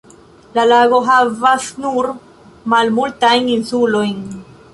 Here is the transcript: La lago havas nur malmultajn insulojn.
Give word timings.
La 0.57 0.61
lago 0.69 1.01
havas 1.09 1.67
nur 1.85 2.09
malmultajn 2.75 3.53
insulojn. 3.59 4.19